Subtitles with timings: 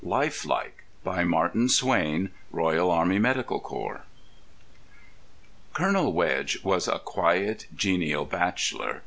[0.03, 4.01] Life Like By Martin Swayne Royal Army Medical Corps
[5.75, 8.99] Colonel Wedge was a quiet, genial bachelor.